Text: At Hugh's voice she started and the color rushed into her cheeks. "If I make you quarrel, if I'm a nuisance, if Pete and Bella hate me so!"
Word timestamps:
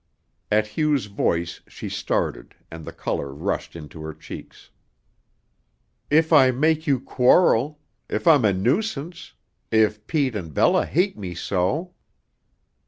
At 0.51 0.75
Hugh's 0.77 1.05
voice 1.05 1.61
she 1.67 1.87
started 1.87 2.55
and 2.71 2.85
the 2.85 2.91
color 2.91 3.31
rushed 3.31 3.75
into 3.75 4.01
her 4.01 4.15
cheeks. 4.15 4.71
"If 6.09 6.33
I 6.33 6.49
make 6.49 6.87
you 6.87 6.99
quarrel, 6.99 7.79
if 8.09 8.25
I'm 8.25 8.43
a 8.43 8.51
nuisance, 8.51 9.33
if 9.69 10.07
Pete 10.07 10.35
and 10.35 10.55
Bella 10.55 10.87
hate 10.87 11.19
me 11.19 11.35
so!" 11.35 11.93